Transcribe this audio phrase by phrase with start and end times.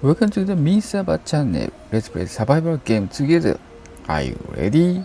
[0.00, 1.72] Welcome to the Minsaba channel.
[1.90, 3.58] Let's play survival game together.
[4.06, 5.02] Are you ready?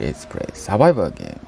[0.00, 1.38] Let's play survival game.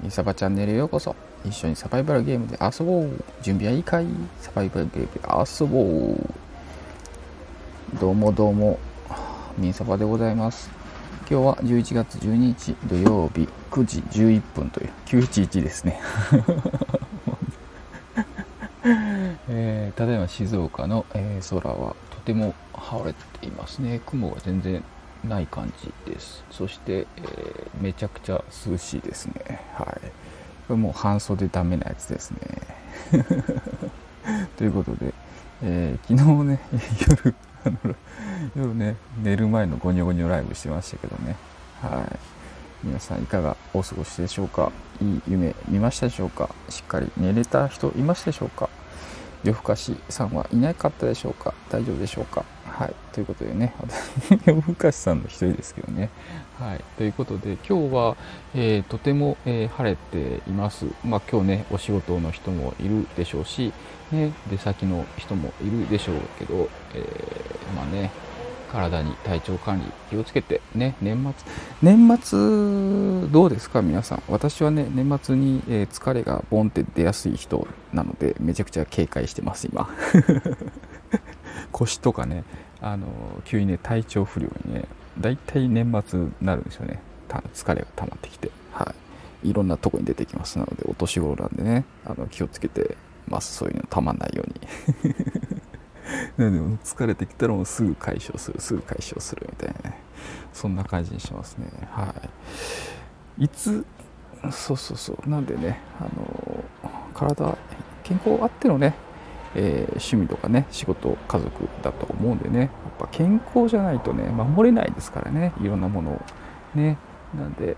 [0.00, 1.16] ミンサバチャンネルへようこそ。
[1.44, 3.24] 一緒にサバイバルゲームで遊ぼう。
[3.42, 4.06] 準備はいいかい？
[4.40, 5.20] サバイバルゲームで
[5.50, 5.82] 遊ぼ
[6.14, 7.98] う。
[7.98, 8.78] どうもどうも、
[9.58, 10.70] ミンサバでございます。
[11.28, 16.00] 今日は11月12日土曜日9時11分という911ですね。
[19.48, 24.00] えー、ただいま静岡の、えー、空はても晴れていますね。
[24.06, 24.82] 雲が全然
[25.24, 25.72] ない感
[26.06, 26.44] じです。
[26.50, 29.60] そして、えー、めちゃくちゃ涼しいですね。
[29.74, 29.86] はい。
[30.66, 32.38] これもう半袖ダメなやつですね。
[34.56, 35.12] ということで、
[35.62, 36.60] えー、昨日ね
[37.08, 37.94] 夜あの
[38.56, 41.36] 夜ね寝る前のゴニョゴニョライブしてましたけどね。
[41.80, 42.18] はい。
[42.84, 44.72] 皆さんいかがお過ごしでしょうか？
[45.00, 46.50] いい夢見ましたでしょうか？
[46.68, 48.68] しっかり寝れた人いましたでしょうか？
[49.44, 51.52] 夜更かしさんはいなかったでしょうか？
[51.70, 52.44] 大丈夫でしょうか？
[52.66, 52.94] はい。
[53.12, 53.74] ということでね、
[54.46, 56.08] 夜更かしさんの一人ですけどね。
[56.58, 56.80] はい。
[56.96, 58.16] ということで、今日は、
[58.54, 60.86] えー、とても、えー、晴れています。
[61.04, 63.72] まあ今日ね、お仕事の人もいるでしょうし、
[64.10, 68.10] ね、出先の人もいるでしょうけど、えー、まあね、
[68.72, 73.82] 体に体調管理気をつけてね年末年末どうですか？
[73.82, 74.22] 皆さん。
[74.28, 79.88] 私はね年末に、え、疲れがボンって出やすい人なのでめちゃくちゃ警戒してます今。
[81.70, 82.44] 腰とかね
[82.80, 83.06] あの
[83.44, 84.84] 急にね体調不良にね
[85.20, 87.00] 大体年末になるんですよね。
[87.54, 88.50] 疲れが溜まってきて。
[88.72, 88.94] は
[89.44, 89.50] い。
[89.50, 92.96] いろんなとこに出てきますなのでお年頃なんでねあの気をつけて
[93.28, 93.54] ます。
[93.54, 95.14] そういうのたまんないように。
[96.84, 99.98] 疲れてきたらもうすぐ解消するすぐ解消するみたいなね。
[100.52, 101.66] そんな感じにしますね。
[101.90, 102.14] は
[103.38, 103.44] い。
[103.44, 103.84] いつ
[104.50, 105.28] そうそうそう。
[105.28, 106.64] なんでねあの
[107.14, 107.56] 体
[108.04, 108.94] 健康あってのね、
[109.54, 116.20] えー、趣味とかね仕事家族だと思うんでねやっぱ健康じゃないとね守れないですからねいろんなものを
[116.74, 116.98] ね。
[117.34, 117.76] なんでやっ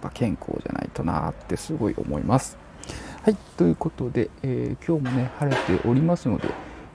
[0.00, 2.56] ぱ健康じゃないとなってすごい思います。
[3.22, 3.36] はい。
[3.56, 6.48] ということで、えー、今日もね晴れておりますので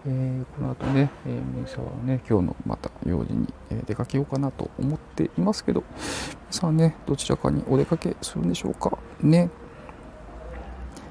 [0.06, 5.84] えー、この後ね、えー、ミサはね、今日のまた用事に、え、出かけようかなと思っていますけど、
[6.52, 8.98] さあね、どちらかにお出かけするんでしょうか？
[9.22, 9.50] ね。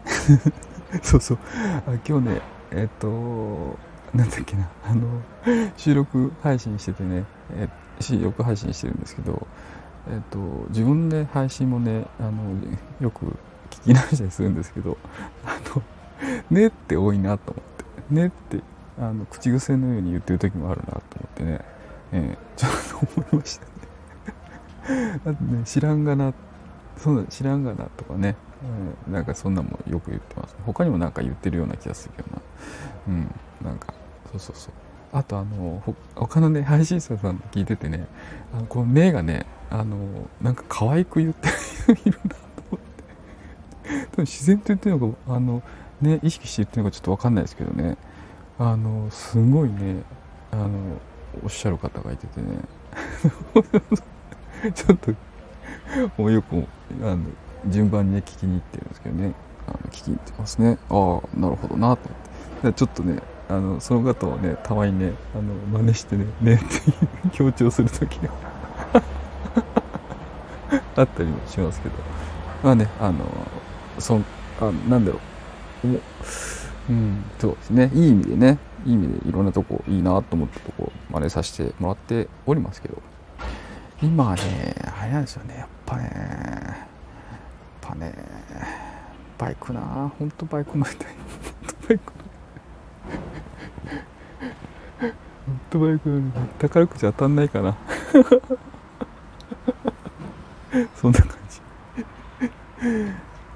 [1.03, 1.39] そうそう。
[1.87, 3.79] あ今日ね、えっ、と、
[4.13, 5.07] なんだっけな、あの、
[5.79, 7.25] 収録配信しててね、
[7.55, 9.47] えー、収録配信してるんですけど、
[10.11, 10.39] えっ、と、
[10.69, 12.43] 自分で配信もね、あの、
[13.01, 13.25] よく
[13.71, 14.99] 聞き直したりするんですけど、
[15.47, 15.83] あの、
[16.51, 17.65] ねって多いなと思っ
[18.11, 18.61] て、ねって
[18.99, 21.61] あの口癖のように言ってる時もあるなと思ってね、
[22.13, 23.67] えー、ちょっと思いました。
[24.93, 26.35] ね あとね知らんがな
[26.97, 28.37] そうだ知らんがなとかね、
[29.07, 32.43] えー、なんかそんなもよく言ってます、他にもなんか言ってるような気がするけどな。
[33.09, 33.95] うんなんか
[34.31, 34.73] そうそうそう。
[35.13, 35.83] あとあの
[36.15, 38.07] 他のね配信者さん聞いててね
[38.55, 39.97] あのこの目がねあの
[40.41, 41.55] なんか可愛く言ってる
[41.95, 42.37] 人いるなと
[42.71, 44.23] 思って。
[44.23, 45.63] 自然と言ってるのかあの
[46.01, 47.97] ね意識して言ってるのかちょっと分かんないですけどね。
[48.65, 50.05] あのすごいね。
[50.53, 50.69] あの
[51.43, 52.47] おっしゃる方がいててね。
[54.73, 55.11] ちょっと
[56.17, 56.65] もうよく
[57.03, 57.19] あの
[57.67, 59.35] 順番にね聞きに行ってるんですけどね。
[59.67, 60.79] あの聞きに行ってますね。
[60.91, 62.09] ああなるほどなと
[62.63, 62.73] 思って。
[62.73, 63.19] ちょっとね
[63.49, 66.65] あのその方をねたまにねあの真似してね「ね」って
[67.33, 68.31] 強調する時が
[70.95, 71.97] あったりもしますけど。
[72.63, 73.25] まあねあの
[73.99, 74.25] そん
[74.61, 75.19] あなんだろ
[75.85, 75.89] う。
[76.89, 77.91] うん、そうですね。
[77.95, 78.59] いい意味でね。
[78.85, 83.01] いい意味でいろんなとこいいなと思ったとこ真似させてもらっておりますけど。
[84.03, 85.57] 今ねあれなんですよね。
[85.59, 86.03] やっぱね。
[86.05, 86.11] や
[86.81, 86.85] っ
[87.81, 88.13] ぱね。
[89.39, 90.13] バイクな。
[90.19, 91.07] ほんとバイク乗りたい。
[91.89, 92.13] バイク。
[95.01, 95.07] ほ
[95.53, 96.43] んとバイク乗りたい。
[96.59, 97.77] 宝くじ当たんないかな。
[100.97, 101.61] そんな感じ。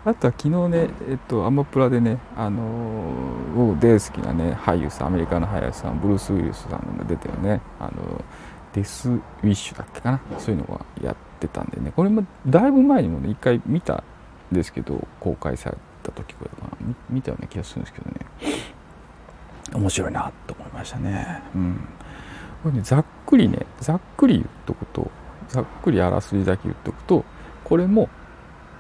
[0.06, 8.24] あとは昨日ね、えっと、アマプラでね、あのー、僕大好きなね、俳優さん、アメリカの俳優さん、ブルース・ウィルスさんが出てるね、あの
[8.72, 13.94] デス・ウィッシュだっけかな、そういうのがやってたんでね、これもだいぶ前にもね、一回見た
[14.52, 18.26] んですけど、公開された時くらいかな、見たような気がするんですけどね、
[19.74, 21.42] 面白いなと思いましたね。
[21.52, 21.80] うん。
[22.62, 25.10] これね、ざっくりね、ざっくり言っとくと、
[25.48, 27.24] ざっくりあらすじだけ言っとくと、
[27.64, 28.08] これも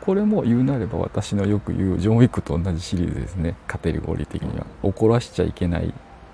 [0.06, 3.56] これも言うなれば私のよく言うジョン・ウィックと同じシリーズですね。
[3.66, 4.64] カテゴリー的には。
[4.84, 5.92] 怒らしちゃいけない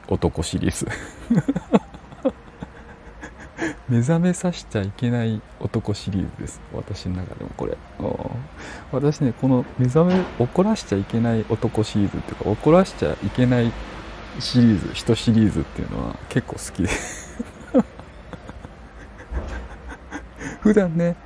[0.08, 0.86] 男シリーズ。
[3.88, 6.60] 目覚めさせちゃいけない男シリーズです。
[6.74, 7.78] 私の中でもこれ。
[8.92, 13.72] 私ねこの目覚め怒らしちゃいけない男シリーズっていうか怒らしちゃいけない
[14.38, 16.90] シリーズ人シリーズっていうのは結構好きで。
[20.60, 21.16] 普段ね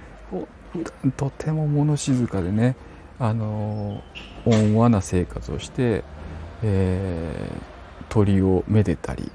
[1.16, 2.76] とても物静かでね
[3.18, 4.02] あの
[4.44, 6.04] 温和な生活をして、
[6.62, 9.30] えー、鳥をめでたり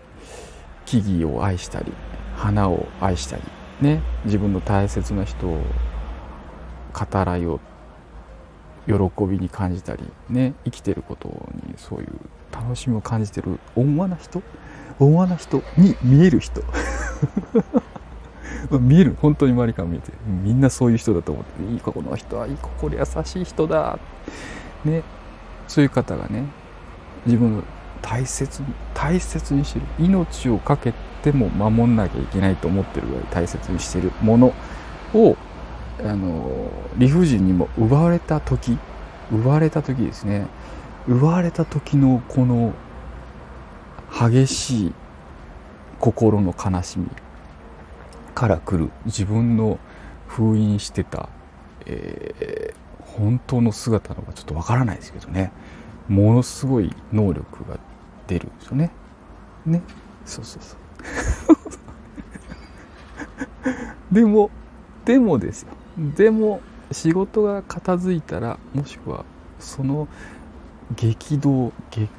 [0.86, 1.92] 木々を愛したり
[2.36, 3.44] 花を愛したり
[3.82, 5.62] ね自分の大切な人を
[6.94, 7.60] 語らいを
[8.88, 8.94] 喜
[9.26, 11.30] びに感じたりね生きてること
[11.68, 12.08] にそういう
[12.52, 14.42] 楽しみを感じてる温和な人
[15.00, 16.62] 温和な人に見える人。
[18.80, 19.16] 見える。
[19.22, 20.12] 本当に周りから見えて。
[20.44, 21.74] みんなそういう人だと思って。
[21.74, 24.00] いい子この人はいい心優しい人だ。
[24.86, 25.04] ね。
[25.68, 26.44] そういう方がね
[27.26, 27.64] 自分の
[28.02, 29.86] 大切に大切にしてる。
[30.00, 34.54] 命を懸けても守んなきゃいけないと思ってるぐらい大切にしてるもの
[35.14, 35.38] を
[36.04, 38.78] あの理不尽にも奪われた時
[39.32, 40.48] 奪われた時ですね。
[41.08, 42.74] 奪われた時のこの
[44.12, 44.94] 激しい
[46.00, 47.08] 心の悲しみ。
[48.32, 49.80] から来る自分の
[50.28, 51.30] 封印してた、
[51.86, 55.52] えー、本当の姿のがちょっとわからないですけどね。
[56.08, 57.80] ものすごい能力が
[58.28, 58.92] 出るんですよね。
[59.66, 59.82] ね。
[60.26, 60.80] そうそうそう。
[64.14, 64.50] でも
[65.06, 65.70] でもですよ。
[66.16, 66.62] でも
[66.92, 69.26] 仕事が片付いたらもしくは
[69.60, 70.08] その
[70.96, 72.10] 激動激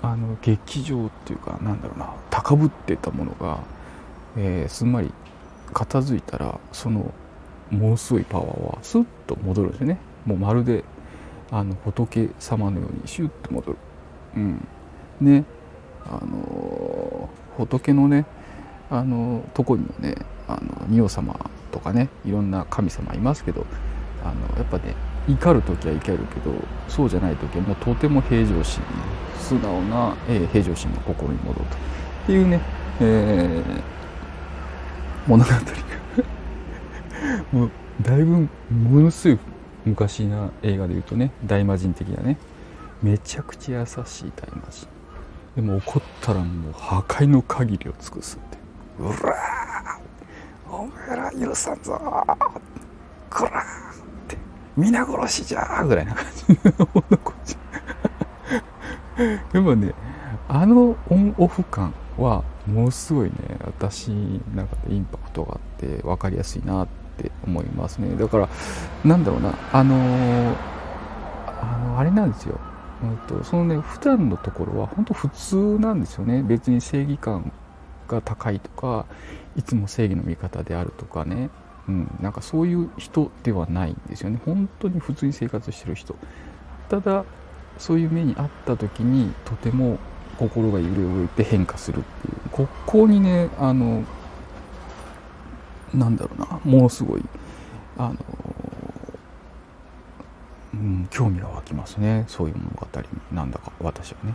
[0.00, 3.60] あの劇場っていうかなんだろうな高ぶってたものが、
[4.36, 5.12] えー、すんまり
[5.72, 7.12] 片付いたらその
[7.70, 9.98] ものすごいパワーはスッと戻るんですよね。
[10.26, 10.84] もうまるで
[11.50, 13.78] あの仏様のようにシュッと戻る。
[14.36, 14.68] うん。
[15.20, 15.44] ね。
[16.04, 18.26] あの仏のね
[18.90, 20.16] あのとこにもね
[20.48, 23.64] あの仁王様とかねいろんな神様いますけど
[24.24, 24.94] あのやっぱね
[25.28, 26.52] 怒る時は怒るけど
[26.88, 28.82] そうじゃない時はもうとても平常心
[29.38, 31.76] 素直な、えー、平常心の心に戻ると。
[32.24, 32.60] っていうね、
[33.00, 33.82] えー、
[35.26, 35.50] 物語。
[35.50, 35.56] が
[37.52, 37.70] もう
[38.00, 39.38] だいぶものすごい
[39.84, 42.38] 昔な映画でいうとね大魔神的なね。
[43.02, 44.86] めちゃくちゃ優しい大魔神
[45.56, 48.58] でも怒ったらもう破壊の限りを尽くすって。
[49.00, 52.00] うらーお前ら許さんぞ
[53.30, 53.64] こらっ
[54.28, 54.38] て。
[54.76, 56.44] 皆殺しじゃぐらいな感じ。
[56.64, 57.02] の
[59.52, 59.94] やっぱね
[60.48, 63.32] あのオンオフ感はものすごいね
[63.64, 68.14] 私の中でインパクトがあって分かりやすいなって思いますね。
[68.16, 68.48] だから
[69.04, 70.54] なんだろうなあのー、
[71.46, 72.58] あのあれなんですよ、
[73.02, 76.42] うんと、そのね普段のところは本当普通なんですよね。
[76.42, 77.52] 別に正義感
[78.08, 79.06] が高いとか
[79.56, 81.50] いつも正義の味方であるとかね、
[81.88, 84.40] うん、なんかそういう人ではないんですよね。
[84.44, 86.14] 本当に普通に生活してる人。
[86.88, 87.24] ただ
[87.78, 89.98] そういう目にあった時にとても
[90.38, 92.34] 心が揺れ動いて変化するっていう。
[92.50, 94.04] ここにねあの
[95.94, 96.60] なんだろうな。
[96.64, 97.24] ものすごい
[97.98, 98.16] あの、
[100.74, 102.24] うん、興味が湧きますね。
[102.28, 102.86] そういう物語
[103.32, 104.34] なんだか私はね。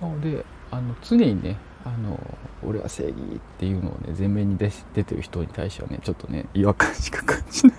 [0.00, 2.18] なのであの常にねあの
[2.62, 7.76] 俺は正義っていうのをね前面に出出てる人に対してはねちょっとね違和感しか感じない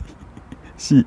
[0.78, 1.06] し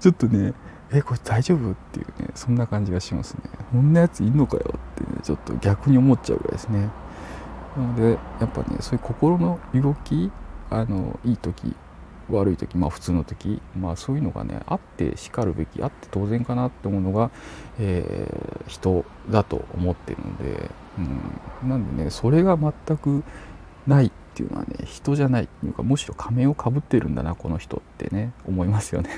[0.00, 0.54] ちょっとね
[0.92, 1.70] えこれ大丈夫？
[1.70, 3.42] っていうねそんな感じがしますね。
[3.72, 6.88] こんなやついんのかよってねちょっと逆に思っちゃうぐらいですね。
[7.76, 10.32] なのでやっぱねそういう心の動き
[10.70, 11.74] あのいい時
[12.28, 17.30] 悪い時まあ普通の時まあそういうのがねあってしかるべきあって当然かなって思うのが、
[17.78, 20.70] えー、人だと思ってるので、
[21.62, 23.24] うん、なんでねそれが全く
[23.86, 29.10] ないっていうのはね人じゃないっていうかむしろ仮面をかぶってるんだなこの人ってね思いますよね。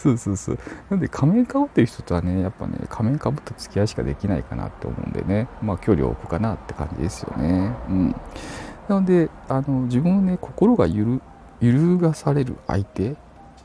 [0.00, 0.58] そうそうそう。
[0.88, 5.46] なんで仮面かぶってる人とはねやっぱね仮面かぶった付き合いしかできないかなって思うんでね。
[5.60, 7.74] まあ距離を置くかなって感じですよね。
[7.90, 8.16] うん。
[8.88, 11.22] なのであの自分のね心が揺る
[11.60, 13.16] 揺るがされる相手っ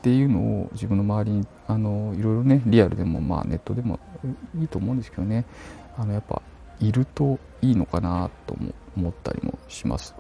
[0.02, 4.00] ていうのを自分の周りにあのいろいろねリアルでもまあネットでも
[4.60, 5.46] いいと思うんですけどね。
[5.98, 6.42] あのやっぱ
[6.82, 8.58] いるといいのかなと
[8.98, 10.14] 思ったりもします。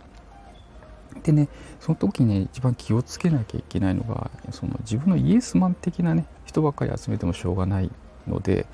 [1.24, 1.48] でね
[1.80, 7.92] その時ね一番気をつけなきゃいけないのがその自分のイエスマン的なね人ばっかり集めてもしょうがない
[8.28, 8.66] ので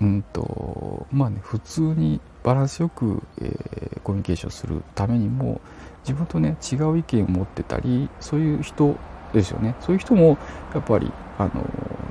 [0.00, 5.60] うんとまあね普通にバランスよく、えー、コミュニケーションするためにも
[6.00, 8.96] 自分とね違う意見を持ってたりそういう人
[9.32, 10.38] ですよねそういう人も
[10.74, 11.50] やっぱりあの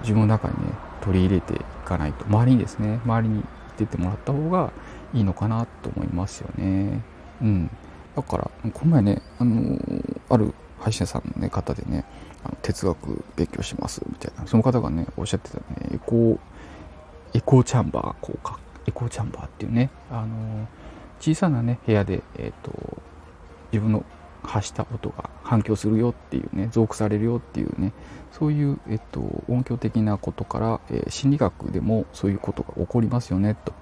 [0.02, 3.44] 自分の中にね取り入れていかないと周りにですね周りに
[3.78, 4.72] 出てもらった方が
[5.14, 7.02] いいのかなと思いますよね。
[7.42, 7.70] うん、
[8.16, 9.78] だからこの前ねあの
[10.30, 12.06] ある配信者さんの、ね、方でね
[12.44, 16.40] あの哲学勉強しますみたいなその方がねおっしゃってたねエコー
[17.34, 18.58] エコーチャンバー効果
[18.88, 20.68] エコーチャンバーっていうね、あの
[21.20, 23.02] 小さなね部屋で、えーと、
[23.72, 24.06] 自分の
[24.44, 27.94] 発した音が反響するよっていうね増幅されるよっていうね
[28.32, 33.74] そういう、えっと、音響的なことから、えー、心理学でもそういうことが起こりますよねと。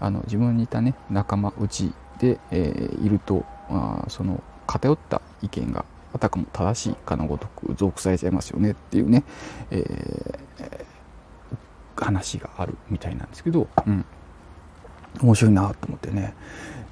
[0.00, 9.24] あの自分にいたね仲間内で、えー、いるとあその偏った意見があたかも正しいかのごとく増幅されちゃいますよねっていうね、
[9.70, 10.78] えー、
[11.96, 14.04] 話があるみたいなんですけど、うん、
[15.20, 16.34] 面白いなと思ってね。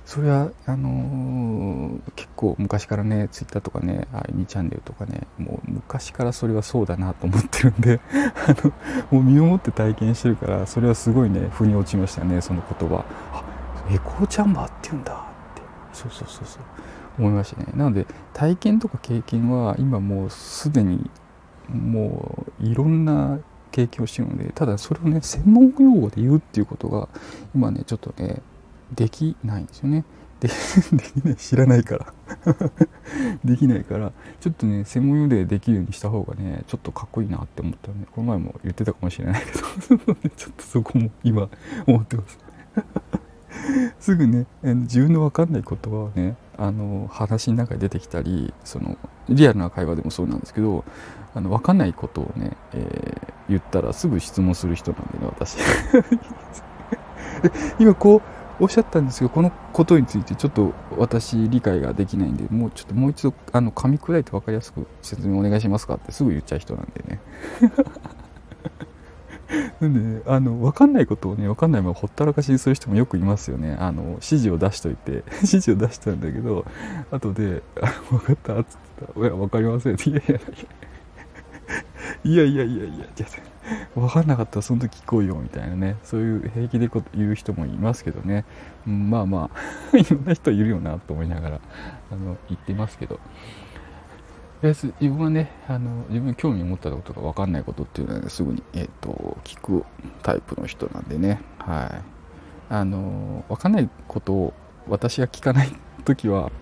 [0.06, 8.72] それはあのー、結構昔からねツイッターとかねあ2チャンネルとかねもう昔からそれはそうだなと思ってるんで あの
[9.12, 13.04] もう身をもって体験してるからそれはすごいね腑に落ちましたねその言葉。
[13.32, 13.44] あ
[13.88, 15.29] エコーチャンバーって言うんだ
[15.92, 16.62] そうそうそうそう
[17.18, 17.66] 思いましたね。
[17.74, 21.10] なので体験とか経験は今もうすでに
[21.68, 23.38] もういろんな
[23.70, 27.08] 経験をしてるのでただそれをね専門用語で言うっていうことが
[27.54, 28.42] 今ねちょっとね
[28.94, 30.04] できないんですよね。
[30.40, 32.14] できない知らないから。
[33.44, 39.52] できないからちょっとね専門用でできるようにした方がねちょっとかっこいいなって思ったのでこの前も言ってたかもしれないけ
[39.96, 40.14] ど。
[40.36, 41.48] ちょっとそこも今
[41.86, 42.38] 思ってます。
[43.98, 48.96] すぐね自分の分かんない言葉はねあの話の中に出てきたりその
[49.28, 50.84] リアルな会話でもそうなんですけど
[51.34, 55.58] あの分かんないことをね、えー、言ったらすぐ質問する人なんでね私。
[57.78, 58.22] 今こう
[58.62, 67.20] おっしゃったんですけどこのことについてちょっと私理解ができないんでもうちょっともう一度あの噛み砕いて分かりやすく説明お願いしますかってすぐ言っちゃう人なんでね。
[69.80, 73.76] なんで、あの、わかんないことをね、わかんないままほったらかしにする人もよくいますよね。
[73.80, 76.64] あの、指示を出しといて、 指示を出したんだけど、
[77.10, 79.20] 後で、あ、わかったっつってた。
[79.20, 79.94] ら、いや、わかりません。
[79.94, 80.40] いやいや、いや。
[82.24, 83.06] いやいやいや、いや。
[83.94, 85.96] 分かんなかったらその時聞こうよみたいなね。
[86.02, 88.44] そういう平気で言う人もいますけどね、
[88.86, 89.60] うん、まあまあ。
[89.96, 91.60] いろんな人いるよなと思いながら
[92.10, 93.20] あの言ってますけど。
[94.62, 99.84] 自分はねあの自分興味を持ったことが分かんないことっていうのは、ね、すぐに、えーと、聞く
[100.22, 101.40] タイプの人なんでね。
[101.58, 102.02] はい。
[102.72, 104.52] あの分かんないことを
[104.86, 105.72] 私が聞かない
[106.04, 106.52] 時は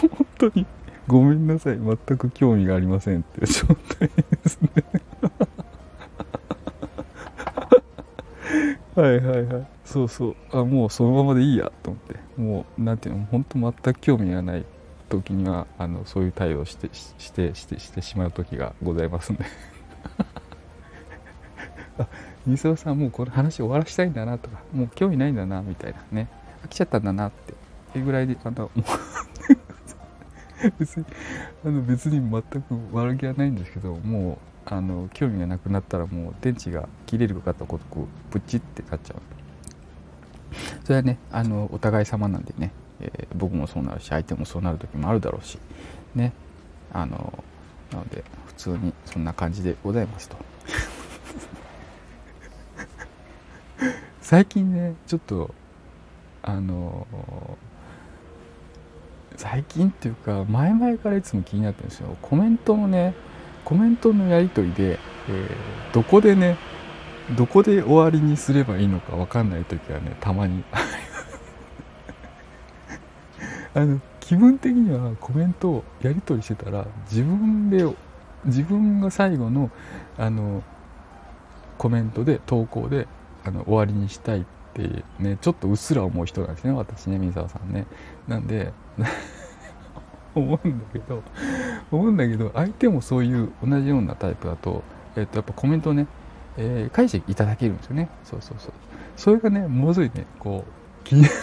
[0.00, 0.66] 本当に
[1.06, 1.78] ごめんなさい。
[1.78, 3.66] 全く興味がありませんっていう状
[3.98, 4.68] 態ですね。
[8.96, 9.68] はいはいはい。
[9.84, 10.36] そうそう。
[10.52, 12.40] あもうそのままでいいやと思って。
[12.40, 14.64] もうなんていうの本当全く興味がない。
[15.08, 19.44] 時にはあのそういう対応してしてしてしてしまう時がございますんで。
[21.98, 22.08] あ
[22.46, 25.98] 三沢さんもうこの話終わらしたいんだなとかもう興味ないんだなみたいな。
[26.12, 26.28] ね。
[26.64, 27.54] 飽きちゃったんだなって。
[27.98, 28.84] いうぐらいで あのもう。
[30.78, 31.04] 別に
[31.64, 39.20] あの別に全く悪気はないんですけどもうあの興味がなくなったらもう電池が切れるかとことくプチってなっちゃう
[40.84, 45.58] それはねあのお互い様なんでね、えー、僕もそうなるし相手もそうなる時もあるだろうし
[46.14, 46.32] ね。
[46.92, 47.44] あの
[47.92, 50.36] なので普通にそんな感じでございますと。
[54.20, 55.54] 最近ねちょっと
[56.42, 57.06] あの
[59.36, 62.16] 最近っていうか前々からいつも気になってるんですよ。
[62.22, 63.14] コメントのね
[63.64, 64.98] コメントのやり取りで、
[65.28, 65.48] えー、
[65.92, 66.56] どこでね
[67.36, 70.62] どこで終わりにすればいいのか分かんない時はねたまに
[73.74, 77.84] あの気分的にはコメントをやり取りしてたら自分で
[78.44, 79.70] 自分が最後の
[80.16, 80.62] あの
[81.76, 83.08] コメントで投稿で
[83.44, 87.86] あの終わりにしたいってねちょっとうっすら思う人なんですね私ね水沢さんね。
[88.28, 88.72] なんで
[90.34, 91.22] 思うんだけど
[91.90, 94.82] 思うんだけど相手もそういう同じようなタイプだと,、
[95.16, 96.06] えー、とやっぱコメントをね、
[96.56, 98.08] えー、返していただけるんですよね。
[98.24, 98.72] そうそうそう。
[99.16, 101.34] それがねものすごいねこう気になる。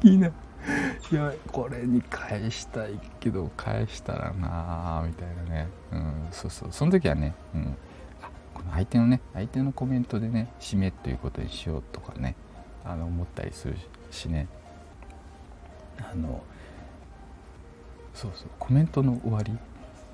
[0.00, 5.68] 気にないやこれに返したいけど返したらなあみたいなね。
[5.92, 6.68] うんそうそう。
[6.70, 7.76] その時はね、うん、
[8.22, 12.36] あこの相手のね相手のコメントでね締めということにしようとかね
[12.84, 13.76] あの思ったりする
[14.10, 14.46] しね。
[15.98, 16.42] あの
[18.14, 18.48] そうそう。
[18.58, 19.56] コメントの終わりっ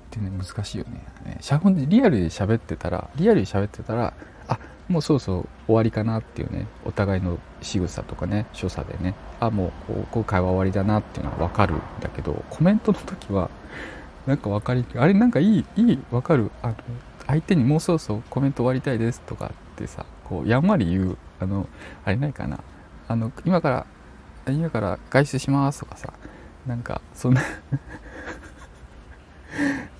[0.09, 1.37] てね難しいよね。
[1.41, 4.13] シャでリアルで喋ってたらリアルで喋ってたら
[4.47, 9.13] あもうそうそう終わりかなっていうねお互いの仕草とかね所作でね。
[9.39, 13.49] あもうこうこう会話終わりだなっていうのは分かるんだけどコメントの時は
[14.27, 16.51] なんか分かりあれなんかいいいい分かる？
[16.61, 16.75] あの
[17.27, 21.67] 相手にもうそろそろコメント終わりたいですとかってさこうやんわり言うあの
[22.05, 22.59] あれないかな？
[23.07, 23.85] あの今から
[24.53, 26.11] 今から外出しますとかさ
[26.67, 27.41] なんかそんな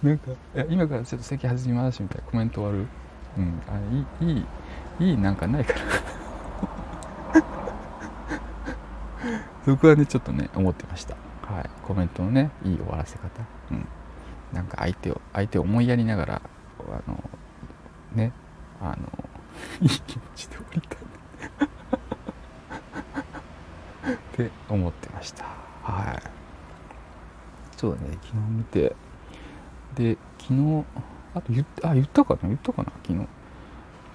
[0.04, 0.32] なんか
[0.70, 2.88] 今からちょっと席外しますみたいなコメント終わる？
[3.38, 3.80] うんあ
[4.22, 4.46] いいい
[5.08, 5.80] いいいなんかないから
[9.66, 11.16] そこはねちょっとね思ってました。
[11.46, 11.70] はい。
[11.84, 13.28] コメントのねいい終わらせ方。
[13.72, 13.88] うん。
[14.54, 16.42] なんか相手を相手を思いやりながら
[16.80, 17.24] あの
[18.14, 18.32] ね
[18.82, 19.12] あの
[19.82, 21.00] いい気持ちで終わりたい。
[24.14, 25.46] って思ってました。
[25.84, 26.24] はい。
[27.78, 28.18] そうだね。
[28.22, 28.96] 昨日見て。
[29.96, 30.86] で昨日
[31.36, 32.48] あと言あ言ったかな？
[32.48, 32.92] 言ったかな？
[33.04, 33.16] 昨日。
[33.16, 33.28] 言っ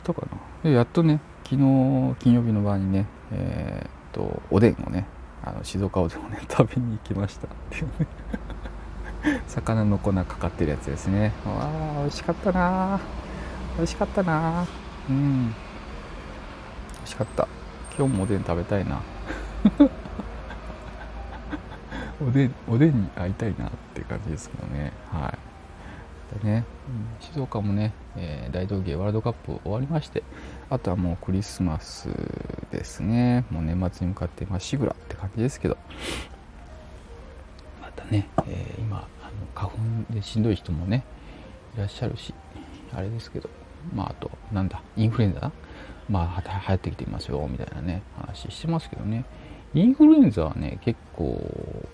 [0.02, 0.26] たか
[0.62, 0.70] な？
[0.70, 5.06] でやっとね昨日金曜日の晩にねえー、っとおでんをね
[5.42, 7.48] あの静岡おでんをね 食べに行きました。
[7.48, 8.06] っていうね
[9.48, 11.32] 魚の粉かかってるやつですね。
[11.44, 13.00] わあ美味しかったな
[13.76, 14.66] 美味しかったな
[15.08, 15.48] うん。
[15.48, 15.54] 美
[17.02, 17.48] 味しかった。
[17.98, 19.00] 今日もおでん食べたいな。
[22.26, 24.92] おでんおでんに会いたいなって感じですけどね。
[25.10, 25.38] はい。
[26.42, 30.22] でね、うん、静岡もね、えー、大道芸ワールドカップ終わりまして
[30.70, 32.08] あとはもうクリスマス
[32.74, 33.44] ですね。
[33.50, 35.76] もう年末に向かってまっしぐらって感じですけど。
[37.80, 39.78] またね、えー、今あの花粉
[40.12, 41.04] でしんどい人もね
[41.76, 42.34] いらっしゃるし
[42.92, 43.48] あれですけど。
[43.94, 45.52] まああとなんだインフルエンザ？
[46.08, 49.24] まあ流行ってきていますよみたいなね話してますけどね。
[49.74, 51.40] インフルエンザはね結構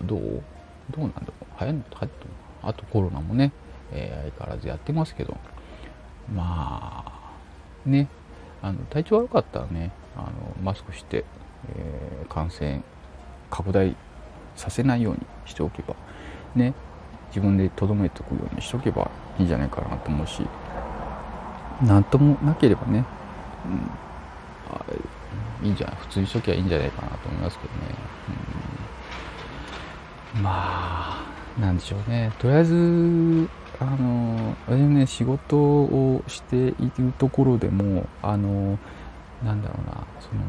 [0.01, 0.43] どう？
[0.91, 1.45] どうなんだろう？
[1.59, 2.27] 流行るの流行って
[2.63, 3.51] あとコロナもね、
[3.91, 5.37] えー、相変わらずやってますけど。
[6.33, 7.33] まあ
[7.85, 8.07] ね
[8.61, 10.31] あの体調悪かったらねあの
[10.63, 11.25] マスクして、
[11.75, 12.81] えー、感染
[13.49, 13.95] 拡大
[14.55, 15.95] させないようにしておけば
[16.55, 16.73] ね
[17.29, 20.41] 自分でとどめておくようにしとけばいいんじゃないかなと思うし
[21.81, 23.05] 何ともなければね、
[25.61, 27.79] うん、いいんじゃない普通にしときゃいいんじゃないかなと思いますけどね、
[30.35, 32.31] うん、まあなんでしょうね。
[32.39, 33.49] とりあえず
[33.79, 38.77] あの私ね仕事をしているところでもあの
[39.43, 40.41] なんだろうなその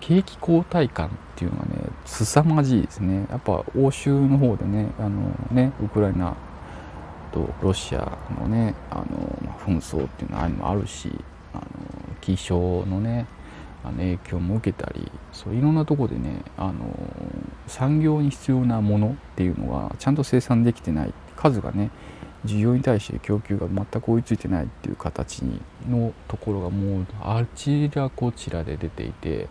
[0.00, 1.72] 景気後退感っていうのはね
[2.04, 3.26] 凄まじいですね。
[3.30, 6.36] やっぱ欧州の方でねあのねウクライナ
[7.32, 9.04] とロシアのねあの、
[9.44, 11.12] ま紛争っていうのはもあるし
[11.52, 11.62] あの
[12.20, 13.26] 気象のね
[13.84, 16.94] あの影響も受けたりそういろんなとこでねあの
[17.66, 21.90] 産業に必要なものっていうのがちゃんと生産できてない数がね
[22.44, 25.42] 需要に対して供給が全く追いついてないっていう形
[25.88, 29.48] のところがもうあちらこちらで出ていて、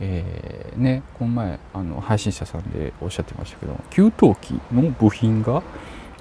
[0.00, 5.62] えー、ねこの前あの配信者さんでおっしゃってましたけど給湯器の部品が、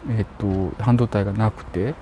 [0.09, 1.93] えーと、半導体がなくて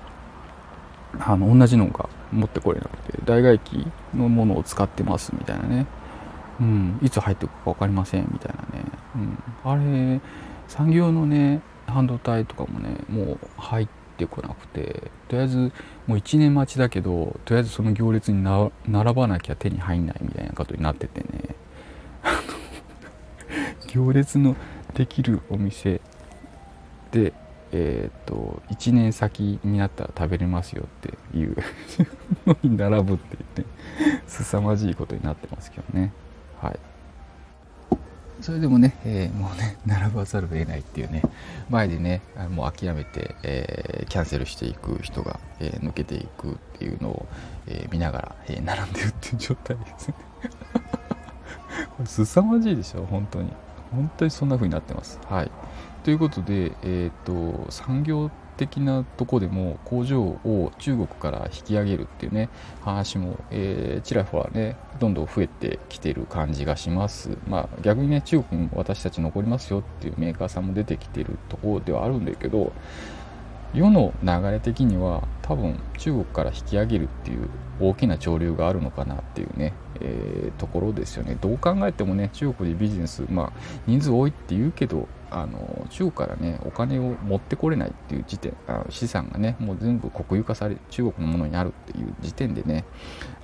[1.18, 5.86] あの同じのが持ってこれなくて代替機のものを使ってますみたいなね、
[6.60, 8.84] うん、いつ入ってくか分かりませんみたいなね、
[9.16, 10.20] うん、あれ
[10.68, 11.60] 産業のね
[11.90, 15.58] 半導体とかもねもう入ってこなくてとりあえず
[16.06, 21.26] もう1年待ちだけどとりあえずその行列に並ばなきゃ手に入んないみたいなことになっててね。
[23.88, 24.56] 行列の
[24.94, 26.00] できるお店
[27.10, 27.32] で
[27.72, 31.56] えーと、と1年先になったら食べれますよっていう
[32.44, 36.12] のに並ぶって言って凄まじいことになってますけどね。
[36.60, 36.89] はい。
[38.50, 41.22] それでもね、えー、もうね、並ばざるを得ないっていうね、
[41.68, 47.26] 前でね、もう諦めて、えー、キャンセルしていく人が、えー、抜けていくっていうのを、
[47.68, 50.14] え見ながら、え並んでるっていう状態ですね。
[51.96, 53.52] これ凄まじいでしょ、本当に。
[53.92, 55.20] 本当にそんな風になってます。
[55.28, 55.50] はい。
[56.02, 62.50] ということで、えっ、と、産業的なとこでも工場を中国から引き上げるっていうね
[62.82, 67.38] 話も、えー、ちらほらねどんどん増えてきてる感じがします。
[67.48, 72.72] まあ逆にね中国に私たち残りますよっていうメーカーさんも出てきてるところではあるんだけど
[73.72, 77.48] 世の流れ的には多分中国から引き上げるっていう
[77.80, 81.38] 大きな潮流があるのかなっていうね、えー、ところですよね。
[81.40, 83.52] どう考えてもね中国でビジネスまあ
[83.86, 92.84] 人数多いって言うけどあの中国からねお金を持ってこれないっていう時点あ資産がねもう全部国有化され中国のものになるっていう時点でね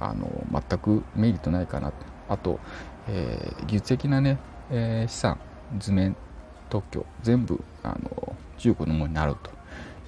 [0.00, 1.96] あの全くメリットないかなと。
[2.28, 2.58] あと、
[3.08, 4.38] えー、技術的なね、
[4.70, 5.38] えー、資産
[5.78, 6.16] 図面
[6.68, 9.50] 特許全部あの中国のものになると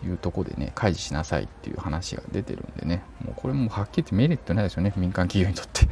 [0.07, 5.87] いうとこでね開示しなさいっていう話が出てるんでねもうこれもはっきり言ってメリットないですよね民間企業にとって。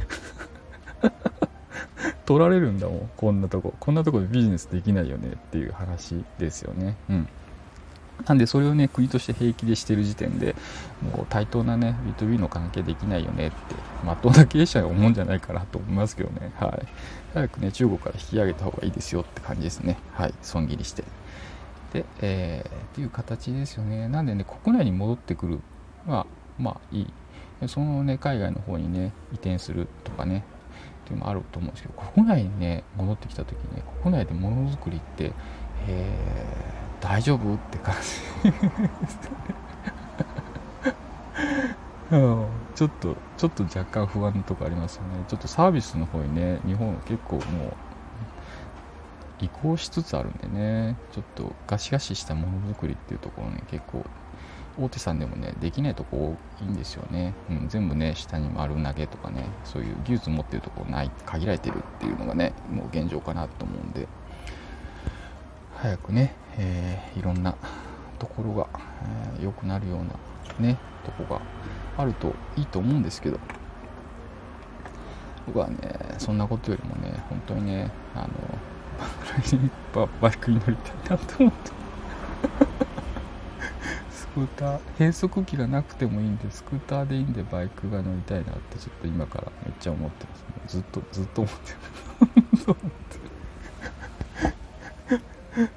[2.27, 3.09] 取られるんだもん。
[3.15, 3.73] こんなとこ。
[3.79, 6.97] こんなとこでビジネスできないよねっていう話ですよね。
[7.09, 7.27] うん。
[8.25, 10.53] なんでそれをね国として平気でしてる時点で
[11.01, 13.55] もう対等なね B2B の関係できないよねって
[14.03, 16.51] まっとうな経営者が思うんじゃないかなと思いますけどね。
[16.59, 16.87] はい。
[17.33, 19.97] 早くね中国から引き上げた方がいいですよって感じですね。
[20.11, 20.33] はい。
[20.41, 21.05] 損切りして。
[21.93, 24.09] で、えー、っていう形ですよね。
[24.09, 25.59] なんでね国内に戻ってくる
[26.05, 26.27] は
[26.59, 27.13] まあいい。
[27.67, 30.43] そのね海外の方にね移転するとかね。
[31.07, 35.31] っていうのもあると思うんですけど国内にね戻ってきた時にね国内でものづくりって、
[35.87, 36.13] え、
[36.99, 37.95] 大丈夫って感
[38.43, 38.51] じ
[42.75, 45.09] ちょっとちょっと若干不安なとこありますよね。
[45.27, 47.43] ちょっとサービスの方にね日本は結構もう
[49.39, 50.97] 移行しつつあるんでね。
[51.11, 54.05] ちょっとガシガシしたものづくりっていうところね結構
[54.79, 64.07] 大手さんでもねできないとこ多いんですよね、うん、全部ね下に丸投げとかねそういう技術持ってるとこない限られてるっていうのがねもう現状かなと思うんで。
[65.77, 67.55] 早くね、えー、いろんな
[68.17, 68.67] ところが
[69.39, 71.39] 良、えー、くなるようなねとこが
[71.95, 73.39] あるといいと思うんですけど。
[75.47, 75.77] 僕はね
[76.17, 78.27] そんなことよりもね本当にねあの
[80.21, 81.76] バイクに乗りたいなと思って。
[84.37, 90.35] クーター変速機がなくてもいいんでスクーターでいいんでバイクが乗りたいなってちょっと今からめっちゃ思ってま
[90.69, 91.71] すずっとずっと思って
[95.55, 95.67] る。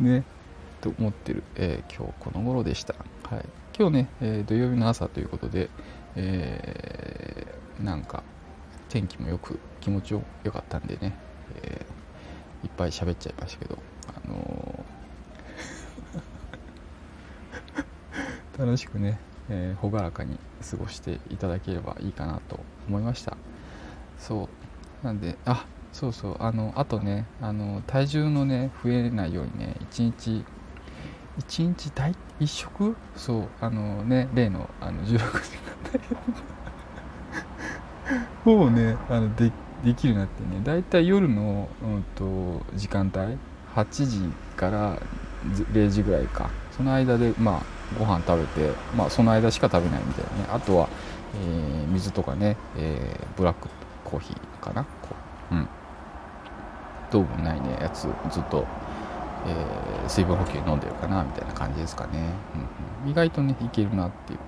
[0.00, 0.24] ね
[0.80, 2.94] と思ってる、えー、今日この頃でした。
[3.28, 3.44] はい。
[3.78, 5.70] 今日ね、えー、土曜日の朝ということで、
[6.16, 8.24] えー、なんか
[8.88, 11.16] 天気もよく気持ちよかったんでね、
[11.62, 15.00] えー、いっぱい喋っちゃいましたけど、あのー、
[18.60, 19.18] 楽しくね、
[19.48, 20.38] えー、朗らかに
[20.70, 23.38] 過ごしていただければいいかなと思いました。
[24.18, 24.50] そ
[25.02, 25.04] う。
[25.06, 26.36] なんであそうそう。
[26.40, 30.44] あのあとねあの体重のね増えないようにね1日
[31.38, 32.96] 1日大1食？
[33.16, 33.48] そう。
[33.62, 35.30] あのね例のあの16時間
[38.44, 39.50] ほぼねあので
[39.82, 40.60] できるなってね。
[40.62, 43.38] だいたい夜の、うんと、時間帯
[43.74, 45.00] ？8時から
[45.72, 46.50] 0時ぐらいか。
[46.76, 50.48] その間でまあご飯食べてまあその間しか食べないみたいなね。
[50.50, 50.88] あとは、
[51.34, 53.68] えー、水とかね、えー、ブラック
[54.04, 54.84] コーヒーかな。
[54.84, 54.90] こ
[55.50, 55.54] う。
[55.54, 55.68] うん。
[57.10, 57.78] 糖分ないね。
[57.80, 58.66] やつずっと
[59.46, 64.38] えー、水分補給飲んでるかなみたいな感じですかね、うんうん、意外とねいけるなっていう。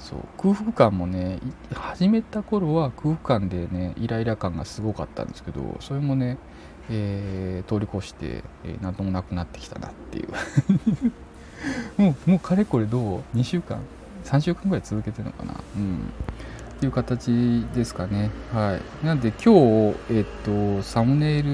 [0.00, 0.18] そう。
[0.36, 1.38] 空腹感もね
[1.72, 6.38] 始めた頃は空腹感でねイライラ感がすごかったんですけどそれもね、
[6.90, 10.28] えー、通り越して、えー、何ともなくなってきたなっていう。
[11.96, 13.78] もうもうかれこれどう？2週間
[14.24, 15.54] ？3週間ぐらい続けてるのかな？
[15.76, 15.98] うん。
[16.76, 18.30] っていう形ですかね。
[18.52, 19.06] はい。
[19.06, 21.50] なんで今日えっとサムネイル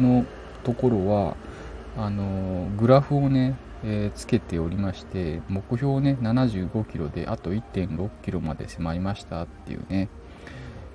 [0.00, 0.24] の
[0.64, 1.36] ところは
[1.96, 10.08] あのグラフをね、えー、つけておりまして目標ね75キロであと1.6キロまで迫りましたっていうね、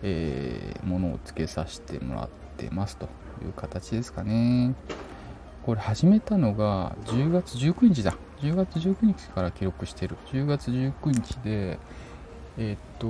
[0.04, 3.06] えー、ものをつけさせてもらってますと
[3.44, 4.74] いう形ですかね。
[5.64, 8.16] これ始めたのが10月19日だ。
[8.42, 10.18] 10月19日から記録してる。
[10.32, 11.80] 10月19日で
[12.58, 13.08] えー、っと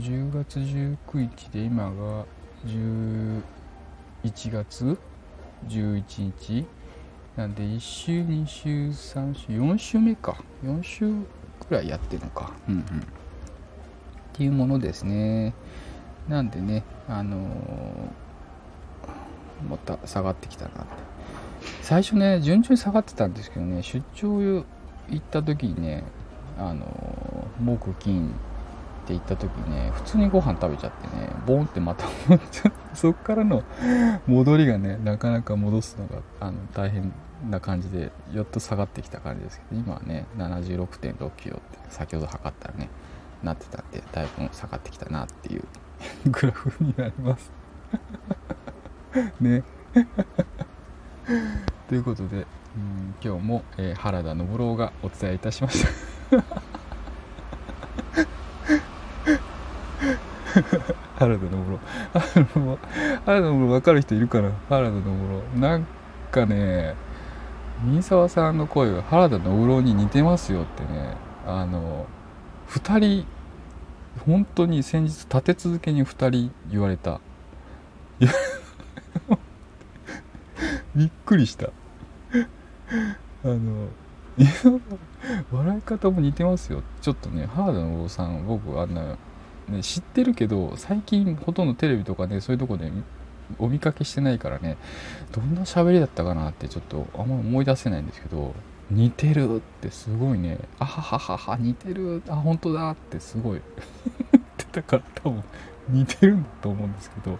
[0.00, 0.96] 10月19
[1.36, 2.24] 日で今が
[2.64, 3.42] 11
[4.50, 4.96] 月
[5.66, 6.66] 11日
[7.36, 10.36] なんで1週2週3週4週目か。
[10.64, 11.12] 4週
[11.68, 12.52] くらいやってるのか。
[12.68, 12.80] うんうん。
[12.80, 12.84] っ
[14.32, 15.54] ていうものですね。
[16.28, 17.48] なんでねあのー、
[19.68, 21.09] また下がってきたなって。
[21.82, 24.64] 最初ね順調に下がってたんですけどね出張
[25.08, 26.04] 行った時にね
[26.58, 26.86] あの、
[27.58, 28.34] 木金
[29.04, 33.62] って行った時にね普通にご飯食べちゃってねボンってまた戻っちゃってそっからの
[34.26, 37.12] 戻りがねなかなか戻すのがあの大変
[37.48, 42.90] な感じでやっと下がってきた感じですけど今はね76.6キロって先ほど測ったらね
[43.42, 45.64] なってたんでだいぶ下がってきたなっていう
[46.26, 47.50] グラフになります。
[49.40, 49.64] ね。
[51.88, 55.90] ということでうん今日も、えー、原田信郎がお伝えいたしました。
[61.16, 61.78] 原田信郎。
[63.26, 64.50] 原田信郎分かる人いるかな？
[64.68, 65.04] 原田信
[65.54, 65.60] 郎。
[65.60, 65.86] なん
[66.30, 66.94] かね
[67.84, 71.16] 新沢さんの声が原田信郎に似てますよってね。
[71.46, 72.06] あの
[72.68, 73.26] 2人
[74.26, 77.20] 本当に先日立て続けに2人言われた。
[80.94, 81.70] びっくりした。
[83.44, 83.88] あの
[85.52, 86.82] 笑い方も似てますよ。
[87.00, 89.16] ちょっとね原田信郎さん僕あんな、
[89.68, 92.90] ね、知ってるけど最近ほとんどテレビとかねそういうとこで
[93.58, 94.76] お見かけしてないからね
[95.32, 98.54] どんな喋りだったかなってちょっとあんま思い出せないんですけど
[98.90, 100.58] 似てるってすごいね。
[100.80, 102.22] あはははは似てる。
[102.28, 103.62] あ本当だってすごい。
[104.32, 105.44] 言ってたから多分
[105.90, 107.38] 似てるんだと思うんですけど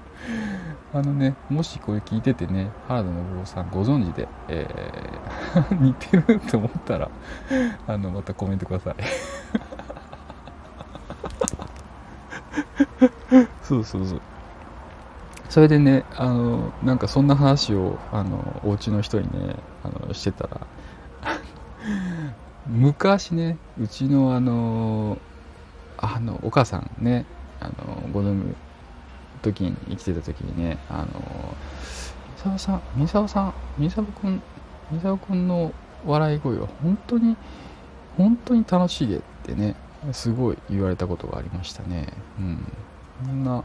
[0.93, 7.11] あのねもしこれ聞いててね原田信夫さんご存知で、えー、 似てるって思ったら
[7.87, 8.95] あのまたコメントください。
[13.63, 14.21] そうそうそう。
[15.49, 20.61] それでねあのなんかそんな話をあのお家の人にねあのしてたら
[22.69, 25.19] 昔ねうちのあの
[25.99, 27.27] あのお母さんね
[27.61, 28.55] あの子供
[29.43, 31.55] 時に生きてた時にねあの
[32.37, 34.43] 三沢さん三沢さん三沢君
[34.91, 35.73] 三沢君の
[36.07, 37.37] 笑い声は本当に
[38.17, 39.77] 本当に楽しげってね
[40.13, 42.09] すごい言われたことがありましたね。
[42.39, 42.73] うん。
[43.25, 43.65] そんな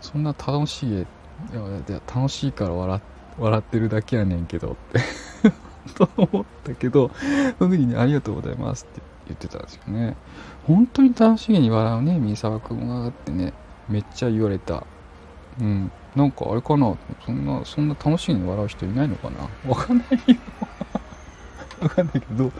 [0.00, 1.06] そんな楽しげい
[1.54, 3.00] や楽しいから笑
[3.38, 5.00] 笑ってるだけやねんけどって
[5.94, 7.10] と思ったけど
[7.58, 10.16] その時に「ありがとうございます」って言ってたんですよね。
[10.68, 13.54] 本当に楽しげに笑うね三沢君がってね。
[13.88, 14.84] めっちゃ言われた。
[15.58, 15.90] うん。
[16.14, 16.94] なんかあれかな？
[17.24, 19.48] そんなそんな楽しげに笑う人いないのかな？
[19.66, 20.36] わかんないよ。
[21.80, 22.52] わかんないけど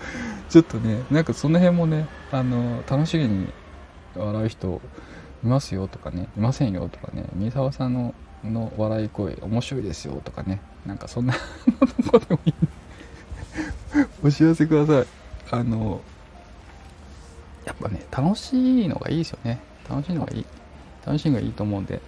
[0.48, 3.48] ちょっとねなんかその辺もねあの楽しげに
[4.16, 4.80] 笑う人
[5.44, 6.28] いますよとかね。
[6.36, 7.24] いませんよとかね。
[7.34, 10.62] 三沢さんのの笑い声面白いですよとかね。
[10.86, 11.34] なんかそんな
[12.10, 12.54] ことでもいい。
[14.24, 15.06] お知らせください。
[15.50, 16.00] あの
[17.68, 19.60] やっぱね楽しいのがいいですよね。
[19.88, 20.46] 楽しいのがいい。
[21.04, 22.00] 楽しいのがいいと思うんで、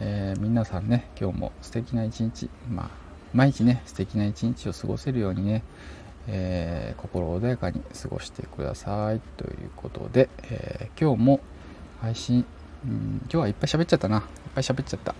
[0.00, 2.90] えー、皆さんね今日も素敵な一日まあ
[3.34, 5.62] 毎日ね素敵な一日を過ごせるようにね、
[6.26, 9.20] えー、心穏やかに過ごしてください。
[9.36, 11.40] ということで、えー、今日も
[12.00, 12.46] 配信
[12.86, 14.16] うん今日はいっぱい喋っちゃったな。
[14.16, 14.22] いっ
[14.54, 15.14] ぱい喋っちゃった。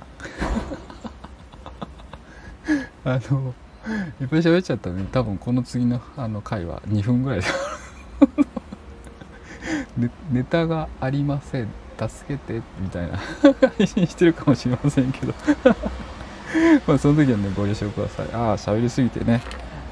[3.04, 3.52] あの
[4.18, 7.46] いっぱい喋っちゃったね多分この次のあの回は2分ぐらいで
[9.96, 11.68] ネ ネタがありません。
[11.96, 13.18] 助けてみたいな。
[13.78, 15.34] 配 信してるかもしれませんけど。
[16.86, 18.26] まあその時はねご了承ください。
[18.32, 19.40] ああ喋りすぎてね。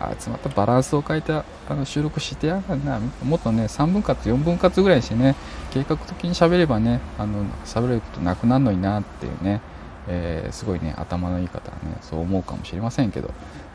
[0.01, 2.99] あいつまたバランスを変えてあの収録してやがんな。
[3.23, 5.37] もっとね3分割4分割ぐらいしてね
[5.71, 9.61] 計画的に喋ればねあの喋れることなくなるのになっていうね、
[10.09, 13.31] えー、すごいね頭のいい方はねそう思うかもしれませんけど。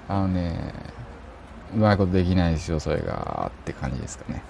[0.10, 0.74] あのね
[1.76, 3.52] うまいことできないですよそれが。
[3.62, 4.44] って感じですかね。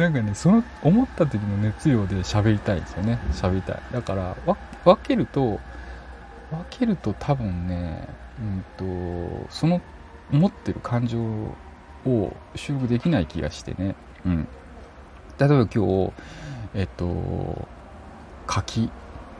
[0.00, 3.18] なんかねその思った時の熱量で喋りたいですよね。
[3.32, 3.80] 喋りたい。
[3.92, 4.34] だから
[4.82, 5.60] 分けると
[6.50, 8.08] 分けると多分ね
[8.78, 9.82] うんとその
[10.30, 11.20] 持ってる感情
[12.06, 14.48] を収録できない気がしてね、うん、
[15.38, 16.12] 例えば今日
[16.74, 17.68] えっと
[18.46, 18.90] 柿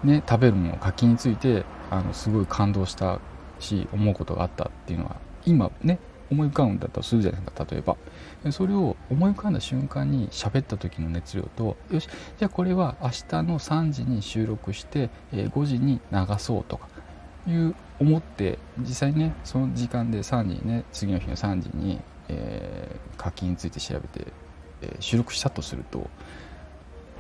[0.04, 3.18] ね食べるもの柿についてあのすごい感動した
[3.60, 5.98] し思うことがあったっていうのは今ね
[6.30, 7.96] 思い浮かぶんだったらするじゃないですか例えば。
[8.50, 16.88] それを思い浮かんだ瞬間に喋った時の熱量とよしじゃあこれは明日の3時に収録して5時に流そうとか
[17.46, 24.32] いう思って実際ねその時間で3時にね次の日の3時に、えー、課金について調べて、
[24.82, 26.08] えー、収録したとすると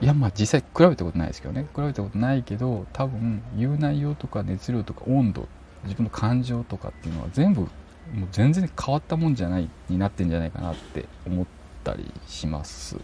[0.00, 1.66] いやまあ実際比べたことないですけどね。
[1.76, 5.46] 比べたことないけど多分言う内容とか熱量とか温度
[5.84, 7.68] 自分の感情とかっていうのは全部
[8.14, 11.46] もう全然変わったもんじゃないになってんじゃないかなって思っ
[11.84, 12.96] たりします。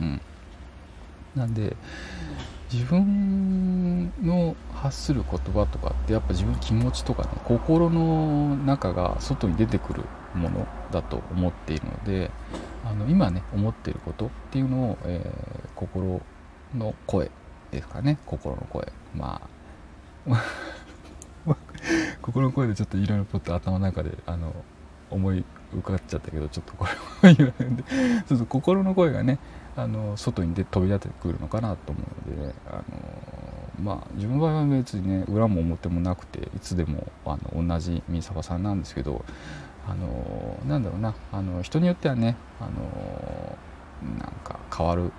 [0.00, 0.20] うん、
[1.34, 1.76] なんで
[2.72, 10.02] 自分の発する言葉とかってやっぱ自分の気持ちとかね心の中が外に出てくる
[10.34, 12.30] ものだと思っているので
[12.84, 16.20] あの今ね思っていることっていうのを、えー、心
[16.74, 17.30] の声
[17.70, 18.18] ですかね。
[18.26, 18.92] 心の声。
[19.14, 19.40] ま
[20.28, 20.34] あ
[22.22, 24.54] 心の声でちょっといろいろポッと頭の中であの
[25.10, 26.90] 思い浮かっちゃったけどちょっとこれ
[27.30, 27.84] は言わないんで。
[28.26, 29.38] そうそう心の声がね
[29.76, 32.82] あの外に出飛び出てくるのかなと思うので、あの
[33.82, 39.24] まあ自分の場合は別にね裏も表もなくていつでもあの同じ三沢さんなんですけど
[39.88, 43.58] あのなんだろうなあの人によってはねあの
[44.18, 45.10] なんか変わる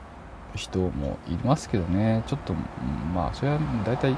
[0.55, 2.23] 人もいますけどね。
[2.27, 2.53] ちょっと
[3.13, 4.15] まあそれは大体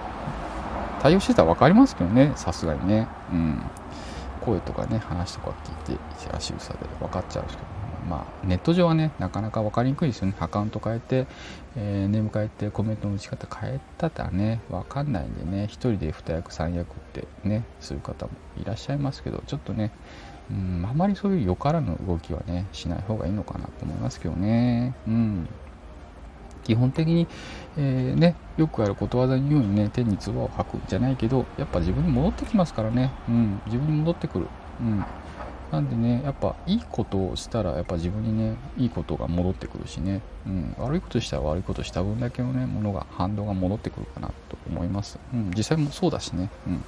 [1.02, 3.08] 対応してたら分かりますけどねさすがにね。
[3.32, 3.62] うん。
[4.42, 5.54] 声とかね話とか
[5.88, 6.02] 聞いて
[6.34, 10.36] 足草で分かっちゃうんですけどまあ、ネット上はねなかなか分かりにくいですよね。
[10.40, 11.28] アカウント変えて、
[11.76, 15.66] えー、ネーム変えてコメントの打ち方変えたらね分かんないんでね。
[15.66, 18.32] 1人で2役3役ってねする方も
[18.62, 19.92] いらっしゃいますけどちょっとね
[20.50, 24.96] うんあまりそういうよからぬ動きはねしない方がいいのかなと思いますけどね。
[25.06, 25.50] うん。
[26.67, 27.27] 基本的に、
[27.77, 33.12] えー、ね、よくあることわざのようにね、天に唾を吐くじゃないけど、やっぱ自分に戻ってきますからね。
[33.30, 34.47] うん、自分に戻ってくる。
[34.82, 35.06] うん。
[35.71, 46.84] なんでねやっぱいいことをしたらやっぱ自分にねいいことが戻ってくるしね、うん、悪いことしたら悪いことした分だけのねものが反動が戻ってくるかなと思います、うん、実際もそうだしね、うん、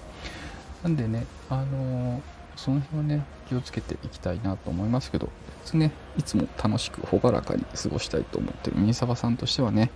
[0.84, 2.22] なんでねあのー、
[2.56, 5.30] その辺はね気をつけていきたいなと思いますけど
[5.74, 9.92] ねいつも楽しく朗らかに過ごしたいと思ってるミニサバさんとしてはね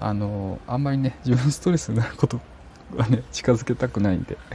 [0.00, 2.40] あの、あんまりね自分ストレスになること
[2.96, 4.36] はね近づけたくないんで。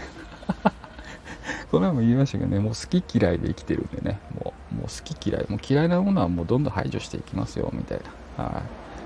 [1.72, 8.02] この前も言いましたけどねもう好き嫌いで生きてるんでねもうもう好き嫌いもう嫌いなものはもうどんどん排除していきますよみたい
[8.38, 8.44] な。
[8.44, 8.62] は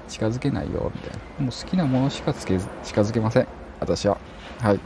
[0.09, 0.11] い。
[0.11, 1.45] 近づけないよみたいな。
[1.45, 3.47] もう好きなものしかつけ近づけません。
[3.79, 4.17] 私は。
[4.59, 4.79] はい。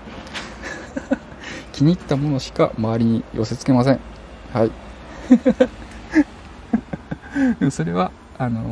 [1.73, 3.99] 気に入ったものしか周りに寄せつけません。
[4.57, 4.71] はい
[7.69, 8.63] それはあの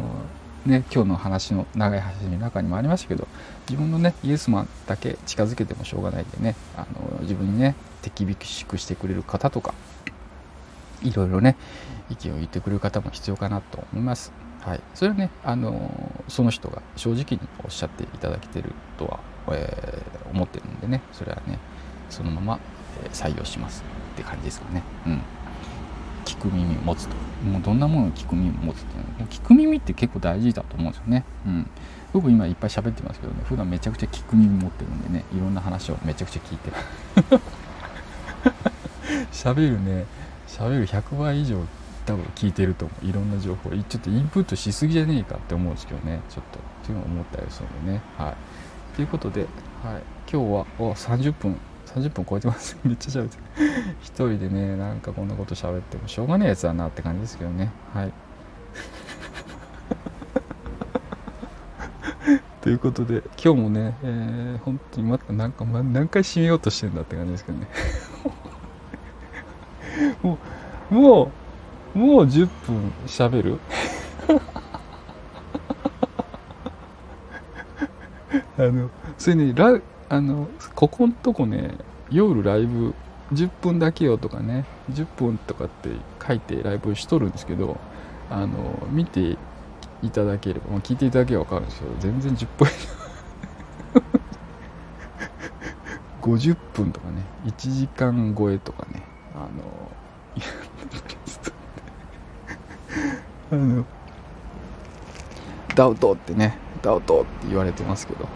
[0.65, 3.27] ね今日の話の長い話の中にもありましたけど
[3.69, 9.75] 自分のねイエスマンだけ近づけてもしょうがないんでねあの自分にね手厳しくしてくれる方とか
[11.03, 11.55] いろいろね
[12.09, 14.31] 意見を言ってくれる方も必要かなと思います。
[14.61, 15.91] はい、それはねあの
[16.27, 19.19] その人が正直におっしゃっていただけてるとは、
[19.51, 21.59] えー、思ってるんでねそれはね
[22.09, 22.59] そのまま、
[23.11, 24.81] 採用しますって感じですかね。
[25.05, 25.21] うん
[26.25, 27.15] 聞く耳を持つと。
[27.45, 31.69] もうどんなものを聞く耳を持つっていうのは聞く耳って結構大事だと思うんですよね、うん、
[32.11, 37.41] 僕今いっぱい喋ってますけどね普段めちゃくちゃ聞く耳持ってるんでねいろんな話をめちゃくちゃ聞いてる。
[39.31, 40.05] 喋るね。
[40.47, 41.59] 喋る100倍以上
[42.05, 43.05] 多分聞いてると思う。
[43.05, 43.69] いろんな情報。
[43.71, 46.21] ちょっとインプットしすぎじゃねえかって思うんですけどね。
[46.29, 46.59] ちょっと。
[46.59, 48.01] っていうのを思ったりするんでね。
[48.17, 48.35] はい。
[48.95, 49.49] ということで、はい、
[50.31, 52.77] 今日はお30分30分超えてます。
[52.83, 53.37] めっちゃ喋って
[54.01, 57.71] 一人でねなんかこんなこと喋ってもしょうがないやつだなって感じですけどね。
[57.93, 58.13] はい。
[62.61, 67.67] ということで今日もね、えー、本当にまたなんか、ま、何回締めようとしてんだって感じですけどね。
[70.23, 70.37] も
[70.91, 71.31] うも
[71.95, 73.59] うもう10分喋る？
[78.57, 81.71] あのそれねラあのここんとこね
[82.11, 82.93] 夜ライブ
[83.33, 85.89] 10分だけよとかね10分とかって
[86.25, 87.77] 書いてライブしとるんですけど
[88.29, 89.37] あの見て
[90.03, 92.67] いただければ、まあ、聞いていただければ分かるんですけど全然10分。
[96.21, 99.03] 50分とかね1時間超えとかね
[99.35, 99.91] あの
[103.51, 103.85] あの
[105.75, 108.27] ダウトってねダウトって言われてますけど。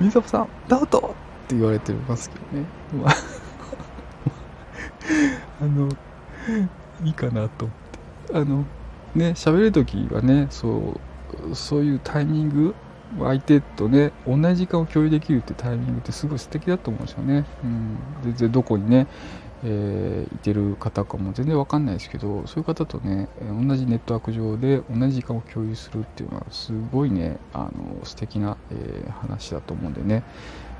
[0.00, 2.66] 水沢さん、ダウトって言われてますけどね。
[3.02, 3.14] まあ
[5.62, 5.88] あの、
[7.04, 7.76] いいかなと思っ
[8.32, 8.38] て。
[8.38, 8.64] あの、
[9.14, 10.94] ね、喋るときはね、そ
[11.50, 12.74] う、そういうタイミング、
[13.18, 17.44] 相手とね、同じ時間を共有できるってタイミングってすごい素敵だと思うんですよね。
[17.64, 17.98] うん。
[18.22, 19.06] 全然どこにね、
[19.62, 30.22] えー、いてる方かも全然わかんないですけどそういう方とね同じネットワーク上で同じ時間を共有するっていうのはすごいねあの素敵な、えー、話だと思うんでね、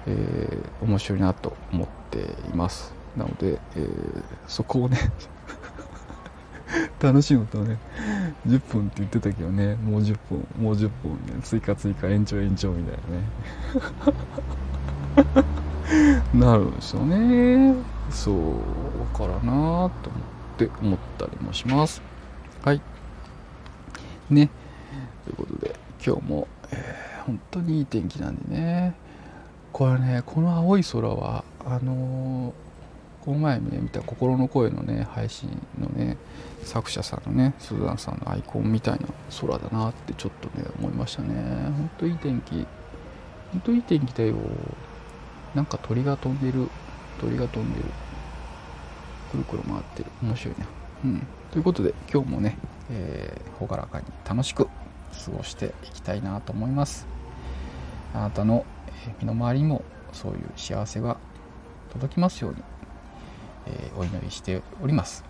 [0.06, 2.20] えー、面白いなと思って
[2.52, 2.94] います。
[3.16, 4.98] なので、えー、そこをね
[7.02, 7.76] 楽しむとね
[8.46, 13.24] 10分って言ってたけどねもう10分もう10分ね追加追加延長延長みたいなね。
[16.32, 17.99] なるんですよね。
[18.10, 19.90] そうからなと思っ
[20.58, 22.02] て思ったりもします。
[22.64, 22.80] はい。
[24.28, 24.50] ね。
[25.24, 28.94] ということで今日も、えー、本当にいい天気なんでね。
[29.72, 36.16] これねこの青い空はあのー、この前ね見た心の声のね配信のね
[36.64, 39.06] 作者さんのねスーザンさんのアイコンみたいな
[39.40, 41.28] 空だなってちょっとね思いましたね。
[41.76, 42.66] 本当いい天気。
[43.52, 44.34] 本当いい天気だよ。
[45.54, 46.68] なんか鳥が飛んでる。
[47.20, 47.84] 鳥が飛んでる
[49.30, 50.66] くるくる回ってる面白いな
[51.04, 51.06] う。
[51.08, 51.62] んという。
[51.62, 52.56] ことで今日もね、
[52.90, 54.70] えー、朗らかに楽しく過
[55.36, 57.06] ごしていきたいなと思います
[58.14, 58.64] あなたの
[59.20, 60.32] 身の回りにもそう。
[60.32, 60.50] いう。
[60.56, 61.18] 幸せが
[61.92, 62.54] 届きますよう。
[62.54, 62.62] に、
[63.66, 65.24] えー、お祈りしております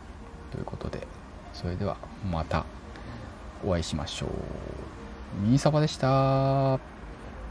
[0.52, 0.64] という。
[0.64, 1.06] ことで
[1.52, 1.96] それでは
[2.30, 2.64] また
[3.64, 4.30] お会いしましょう。
[5.42, 6.78] ミニサバでした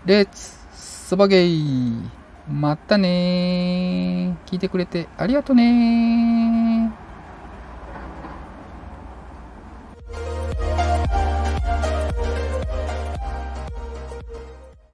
[0.06, 6.91] レッツサバゲイまたね聞いてくれてありがとね